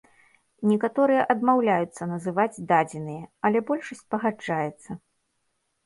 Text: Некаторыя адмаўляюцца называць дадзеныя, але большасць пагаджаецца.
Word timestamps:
Некаторыя 0.69 1.25
адмаўляюцца 1.33 2.09
называць 2.15 2.47
дадзеныя, 2.73 3.23
але 3.45 3.65
большасць 3.71 4.05
пагаджаецца. 4.15 5.03